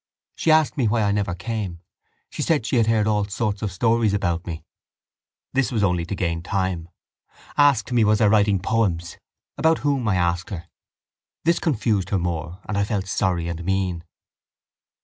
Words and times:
She 0.35 0.49
asked 0.49 0.77
me 0.77 0.87
why 0.87 1.03
I 1.03 1.11
never 1.11 1.35
came, 1.35 1.79
said 2.31 2.65
she 2.65 2.77
had 2.77 2.87
heard 2.87 3.05
all 3.05 3.25
sorts 3.25 3.61
of 3.61 3.71
stories 3.71 4.15
about 4.15 4.47
me. 4.47 4.63
This 5.53 5.71
was 5.71 5.83
only 5.83 6.05
to 6.07 6.15
gain 6.15 6.41
time. 6.41 6.89
Asked 7.55 7.91
me 7.91 8.03
was 8.03 8.19
I 8.19 8.25
writing 8.25 8.57
poems? 8.59 9.19
About 9.59 9.77
whom? 9.85 10.07
I 10.07 10.15
asked 10.15 10.49
her. 10.49 10.67
This 11.45 11.59
confused 11.59 12.09
her 12.09 12.17
more 12.17 12.61
and 12.67 12.79
I 12.79 12.83
felt 12.83 13.05
sorry 13.07 13.47
and 13.47 13.63
mean. 13.63 14.03